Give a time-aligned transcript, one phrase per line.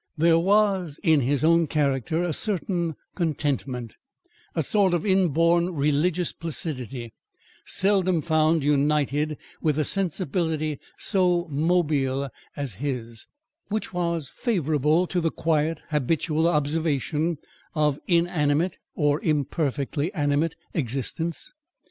[0.17, 3.97] There was in his own character a certain contentment,
[4.55, 7.13] a sort of inborn religious placidity,
[7.67, 13.27] seldom found united with a sensibility so mobile as his,
[13.67, 17.37] which was favourable to the quiet, habitual observation
[17.75, 21.53] of inanimate, or imperfectly animate, existence.